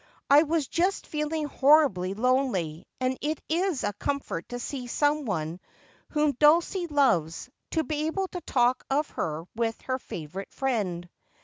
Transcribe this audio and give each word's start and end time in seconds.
I 0.31 0.41
was 0.41 0.67
just 0.67 1.05
feeling 1.05 1.45
horribly 1.45 2.15
lonely, 2.15 2.87
and 2.99 3.19
it 3.21 3.39
is 3.47 3.83
a 3.83 3.93
comfort 3.93 4.49
to 4.49 4.57
see 4.57 4.87
some 4.87 5.25
one 5.25 5.59
whom 6.09 6.31
Dalcie 6.31 6.87
loves, 6.87 7.51
to 7.69 7.83
be 7.83 8.07
able 8.07 8.27
to 8.29 8.41
talk 8.41 8.83
of 8.89 9.11
her 9.11 9.43
with 9.55 9.79
her 9.81 9.99
favourite 9.99 10.51
friend.' 10.51 11.07